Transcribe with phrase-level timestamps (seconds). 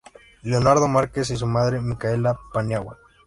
[0.41, 2.97] Leonardo Márquez y su madre Micaela Paniagua.